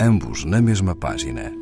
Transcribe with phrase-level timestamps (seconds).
[0.00, 1.52] ambos na mesma página.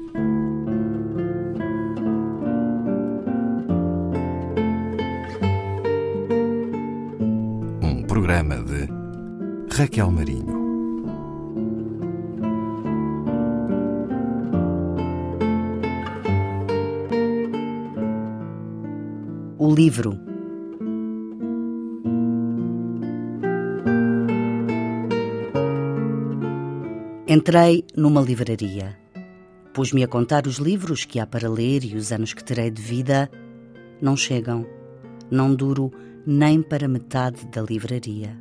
[7.82, 8.88] Um programa de
[9.74, 10.62] Raquel Marinho.
[19.58, 20.31] O livro.
[27.34, 28.94] Entrei numa livraria.
[29.72, 32.82] Pus-me a contar os livros que há para ler e os anos que terei de
[32.82, 33.30] vida.
[34.02, 34.66] Não chegam.
[35.30, 35.90] Não duro
[36.26, 38.38] nem para metade da livraria.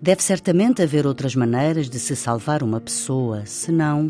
[0.00, 4.06] Deve certamente haver outras maneiras de se salvar uma pessoa, senão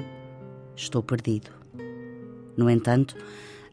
[0.76, 1.50] estou perdido.
[2.58, 3.16] No entanto,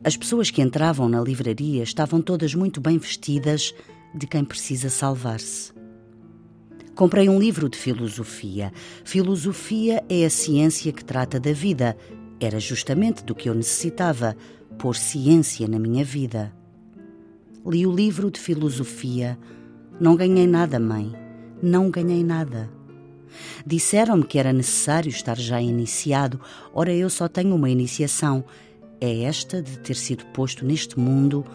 [0.02, 3.76] as pessoas que entravam na livraria estavam todas muito bem vestidas
[4.16, 5.74] de quem precisa salvar-se.
[6.98, 8.74] Comprei um livro de filosofia.
[9.06, 11.96] Filosofia é a ciência que trata da vida.
[12.40, 14.36] Era justamente do que eu necessitava,
[14.80, 16.52] pôr ciência na minha vida.
[17.64, 19.38] Li o livro de filosofia.
[20.00, 21.14] Não ganhei nada, mãe.
[21.62, 22.68] Não ganhei nada.
[23.64, 26.42] Disseram-me que era necessário estar já iniciado.
[26.74, 28.44] Ora, eu só tenho uma iniciação.
[29.00, 31.46] É esta de ter sido posto neste mundo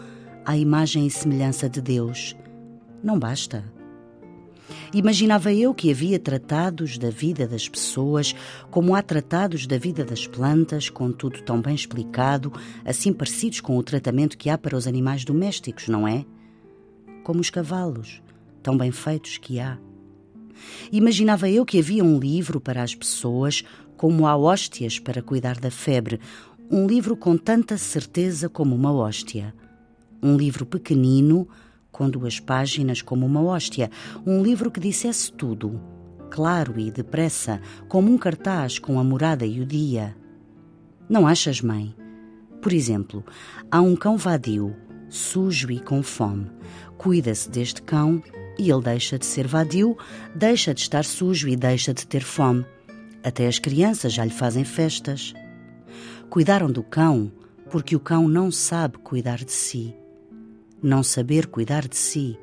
[0.45, 2.33] à imagem e semelhança de Deus.
[3.03, 3.82] Não basta.
[4.93, 8.35] Imaginava eu que havia tratados da vida das pessoas
[8.69, 12.53] como há tratados da vida das plantas, com tudo tão bem explicado,
[12.85, 16.25] assim parecidos com o tratamento que há para os animais domésticos, não é?
[17.23, 18.21] Como os cavalos,
[18.61, 19.77] tão bem feitos que há.
[20.91, 23.63] Imaginava eu que havia um livro para as pessoas,
[23.97, 26.19] como há hóstias para cuidar da febre,
[26.69, 29.53] um livro com tanta certeza como uma hóstia.
[30.21, 31.47] Um livro pequenino,
[31.93, 33.89] com duas páginas como uma hóstia,
[34.25, 35.79] um livro que dissesse tudo,
[36.29, 40.17] claro e depressa, como um cartaz com a morada e o dia.
[41.07, 41.95] Não achas, mãe?
[42.59, 43.23] Por exemplo,
[43.69, 44.75] há um cão vadio,
[45.07, 46.49] sujo e com fome.
[46.97, 48.23] Cuida-se deste cão
[48.57, 49.95] e ele deixa de ser vadio,
[50.33, 52.65] deixa de estar sujo e deixa de ter fome.
[53.23, 55.33] Até as crianças já lhe fazem festas.
[56.29, 57.31] Cuidaram do cão
[57.69, 59.95] porque o cão não sabe cuidar de si.
[60.83, 62.37] Não saber cuidar de si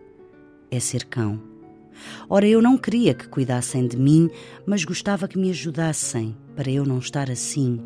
[0.70, 1.38] é ser cão.
[2.26, 4.30] Ora, eu não queria que cuidassem de mim,
[4.64, 7.78] mas gostava que me ajudassem para eu não estar assim,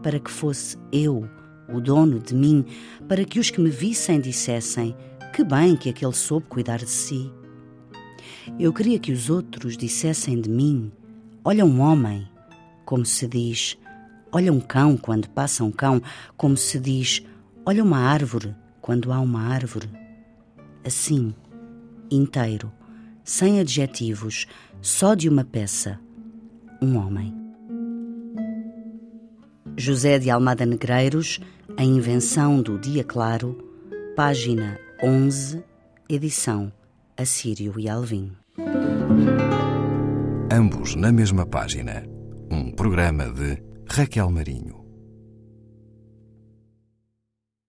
[0.00, 1.28] para que fosse eu
[1.68, 2.64] o dono de mim,
[3.08, 4.94] para que os que me vissem dissessem:
[5.34, 7.32] Que bem que aquele soube cuidar de si.
[8.56, 10.92] Eu queria que os outros dissessem de mim:
[11.44, 12.24] Olha um homem,
[12.84, 13.76] como se diz.
[14.30, 16.00] Olha um cão quando passa um cão,
[16.36, 17.20] como se diz:
[17.66, 18.54] Olha uma árvore
[18.88, 19.90] quando há uma árvore.
[20.82, 21.34] Assim,
[22.10, 22.72] inteiro,
[23.22, 24.46] sem adjetivos,
[24.80, 26.00] só de uma peça,
[26.80, 27.34] um homem.
[29.76, 31.38] José de Almada Negreiros,
[31.76, 33.62] A Invenção do Dia Claro,
[34.16, 35.62] página 11,
[36.08, 36.72] edição
[37.14, 38.32] Assírio e Alvim.
[40.50, 42.06] Ambos na mesma página.
[42.50, 44.87] Um programa de Raquel Marinho.